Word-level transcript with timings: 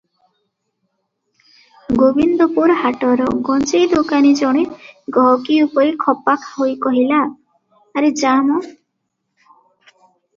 ଗୋବିନ୍ଦପୁର 1.97 2.77
ହାଟର 2.83 3.27
ଗଞ୍ଜେଇଦୋକାନୀ 3.49 4.31
ଜଣେ 4.39 4.63
ଗହକି 5.17 5.57
ଉପରେ 5.65 5.93
ଖପା 6.05 6.35
ହୋଇ 6.47 6.73
କହିଲା, 6.87 7.21
"ଆରେ 8.01 8.11
ଯା 8.23 8.33
ମ। 8.49 8.57